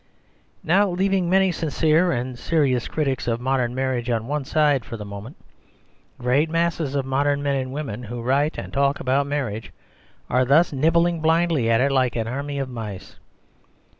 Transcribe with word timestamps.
Now 0.63 0.87
leav 0.87 1.13
ing 1.13 1.29
many 1.29 1.51
sincere 1.51 2.11
and 2.11 2.35
serious 2.35 2.87
critics 2.87 3.27
of 3.27 3.39
mod 3.39 3.59
14 3.59 3.75
The 3.75 3.81
Superstition 3.81 3.83
of 3.83 3.83
Di\ 3.83 3.83
era 3.83 3.87
marriage 3.87 4.09
on 4.23 4.27
one 4.27 4.45
side 4.45 4.83
for 4.83 4.97
the 4.97 5.05
moment, 5.05 5.37
great 6.17 6.49
masses 6.49 6.95
of 6.95 7.05
modern 7.05 7.43
men 7.43 7.57
and 7.57 7.71
women, 7.71 8.01
who 8.01 8.23
write 8.23 8.57
and 8.57 8.73
talk 8.73 8.99
about 8.99 9.27
marriage, 9.27 9.71
are 10.27 10.43
thus 10.43 10.73
nibbling 10.73 11.19
blindly 11.21 11.69
at 11.69 11.81
it 11.81 11.91
like 11.91 12.15
an 12.15 12.27
army 12.27 12.57
of 12.57 12.67
mice. 12.67 13.17